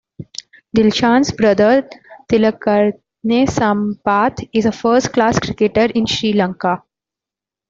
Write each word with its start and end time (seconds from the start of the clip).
Dilshan's 0.75 1.31
brother, 1.31 1.87
Tillakaratne 2.27 3.45
Sampath, 3.47 4.49
is 4.51 4.65
a 4.65 4.71
first-class 4.71 5.37
cricketer 5.37 5.91
in 5.93 6.07
Sri 6.07 6.33
Lanka. 6.33 6.81